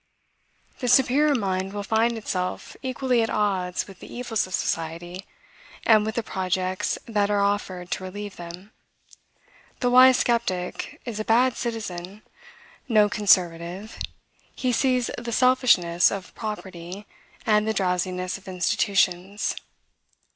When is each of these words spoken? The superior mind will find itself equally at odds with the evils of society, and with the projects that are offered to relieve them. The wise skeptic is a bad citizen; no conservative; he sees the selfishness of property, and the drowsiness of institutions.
The 0.79 0.87
superior 0.87 1.35
mind 1.35 1.73
will 1.73 1.83
find 1.83 2.17
itself 2.17 2.75
equally 2.81 3.21
at 3.21 3.29
odds 3.29 3.85
with 3.85 3.99
the 3.99 4.11
evils 4.11 4.47
of 4.47 4.55
society, 4.55 5.27
and 5.85 6.03
with 6.07 6.15
the 6.15 6.23
projects 6.23 6.97
that 7.05 7.29
are 7.29 7.41
offered 7.41 7.91
to 7.91 8.03
relieve 8.05 8.35
them. 8.35 8.71
The 9.79 9.91
wise 9.91 10.17
skeptic 10.17 10.99
is 11.05 11.19
a 11.19 11.23
bad 11.23 11.55
citizen; 11.55 12.23
no 12.89 13.09
conservative; 13.09 13.99
he 14.55 14.71
sees 14.71 15.11
the 15.19 15.31
selfishness 15.31 16.09
of 16.11 16.33
property, 16.33 17.05
and 17.45 17.67
the 17.67 17.73
drowsiness 17.75 18.39
of 18.39 18.47
institutions. 18.47 19.53